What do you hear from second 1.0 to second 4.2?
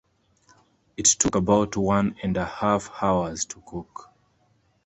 took about one and a half hours to cook.